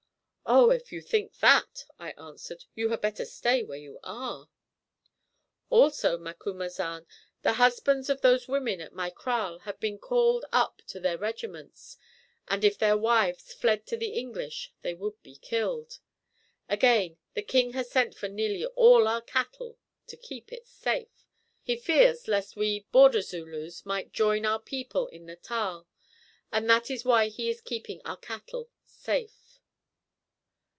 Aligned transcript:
"Oh, 0.53 0.69
if 0.69 0.91
you 0.91 0.99
think 1.01 1.37
that," 1.39 1.85
I 1.97 2.11
answered, 2.13 2.65
"you 2.75 2.89
had 2.89 2.99
better 2.99 3.23
stay 3.23 3.63
where 3.63 3.77
you 3.77 4.01
are." 4.03 4.49
"Also, 5.69 6.17
Macumazahn, 6.17 7.05
the 7.41 7.53
husbands 7.53 8.09
of 8.09 8.19
those 8.19 8.49
women 8.49 8.81
at 8.81 8.91
my 8.91 9.09
kraal 9.11 9.59
have 9.59 9.79
been 9.79 9.97
called 9.97 10.43
up 10.51 10.81
to 10.87 10.99
their 10.99 11.17
regiments, 11.17 11.95
and 12.49 12.65
if 12.65 12.77
their 12.77 12.97
wives 12.97 13.53
fled 13.53 13.87
to 13.87 13.95
the 13.97 14.09
English 14.09 14.73
they 14.81 14.93
would 14.93 15.21
be 15.23 15.37
killed. 15.37 15.99
Again, 16.67 17.17
the 17.33 17.43
king 17.43 17.71
has 17.71 17.89
sent 17.89 18.13
for 18.13 18.27
nearly 18.27 18.65
all 18.65 19.07
our 19.07 19.21
cattle, 19.21 19.79
'to 20.07 20.17
keep 20.17 20.51
it 20.51 20.67
safe.' 20.67 21.29
He 21.61 21.77
fears 21.77 22.27
lest 22.27 22.57
we 22.57 22.81
Border 22.91 23.21
Zulus 23.21 23.85
might 23.85 24.11
join 24.11 24.45
our 24.45 24.59
people 24.59 25.07
in 25.07 25.27
Natal, 25.27 25.87
and 26.51 26.69
that 26.69 26.91
is 26.91 27.05
why 27.05 27.27
he 27.29 27.49
is 27.49 27.61
keeping 27.61 28.01
our 28.03 28.17
cattle 28.17 28.69
'safe.'" 28.85 29.37